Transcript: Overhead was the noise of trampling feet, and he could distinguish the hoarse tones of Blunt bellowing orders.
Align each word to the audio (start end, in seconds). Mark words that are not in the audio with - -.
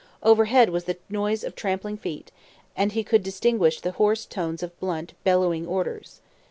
Overhead 0.23 0.71
was 0.71 0.85
the 0.85 0.97
noise 1.11 1.43
of 1.43 1.53
trampling 1.55 1.95
feet, 1.95 2.31
and 2.75 2.91
he 2.93 3.03
could 3.03 3.21
distinguish 3.21 3.81
the 3.81 3.91
hoarse 3.91 4.25
tones 4.25 4.63
of 4.63 4.79
Blunt 4.79 5.13
bellowing 5.23 5.67
orders. 5.67 6.21